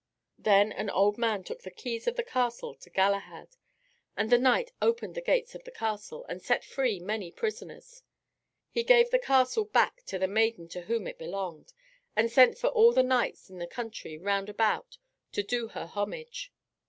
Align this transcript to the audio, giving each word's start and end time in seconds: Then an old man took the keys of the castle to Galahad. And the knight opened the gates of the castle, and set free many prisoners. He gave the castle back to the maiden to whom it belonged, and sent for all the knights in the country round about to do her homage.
Then 0.39 0.71
an 0.71 0.89
old 0.89 1.19
man 1.19 1.43
took 1.43 1.61
the 1.61 1.69
keys 1.69 2.07
of 2.07 2.15
the 2.15 2.23
castle 2.23 2.73
to 2.73 2.89
Galahad. 2.89 3.49
And 4.17 4.31
the 4.31 4.39
knight 4.39 4.71
opened 4.81 5.13
the 5.13 5.21
gates 5.21 5.53
of 5.53 5.63
the 5.63 5.69
castle, 5.69 6.25
and 6.27 6.41
set 6.41 6.63
free 6.65 6.99
many 6.99 7.31
prisoners. 7.31 8.01
He 8.71 8.81
gave 8.83 9.11
the 9.11 9.19
castle 9.19 9.65
back 9.65 10.01
to 10.07 10.17
the 10.17 10.27
maiden 10.27 10.67
to 10.69 10.81
whom 10.81 11.05
it 11.05 11.19
belonged, 11.19 11.73
and 12.15 12.31
sent 12.31 12.57
for 12.57 12.69
all 12.69 12.93
the 12.93 13.03
knights 13.03 13.51
in 13.51 13.59
the 13.59 13.67
country 13.67 14.17
round 14.17 14.49
about 14.49 14.97
to 15.33 15.43
do 15.43 15.67
her 15.67 15.85
homage. 15.85 16.51